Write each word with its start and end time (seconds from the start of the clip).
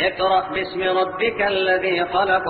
اقرأ 0.00 0.52
باسم 0.52 0.98
ربك 0.98 1.42
الذي 1.42 2.04
خلق 2.04 2.44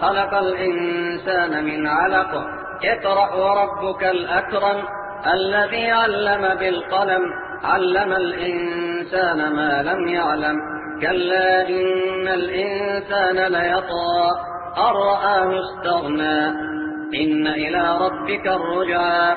خلق 0.00 0.34
الإنسان 0.34 1.64
من 1.64 1.86
علق. 1.86 2.44
اقرأ 2.84 3.34
وربك 3.34 4.04
الأكرم 4.04 4.84
الذي 5.26 5.90
علم 5.90 6.54
بالقلم. 6.54 7.22
علم 7.64 8.12
الإنسان 8.12 9.52
ما 9.52 9.82
لم 9.82 10.08
يعلم. 10.08 10.56
كلا 11.00 11.68
إن 11.68 12.28
الإنسان 12.28 13.52
ليطغى. 13.52 14.30
أن 14.78 14.92
رآه 14.94 15.60
استغنى. 15.60 16.46
إن 17.14 17.46
إلى 17.46 17.98
ربك 18.00 18.46
الرجعى. 18.46 19.36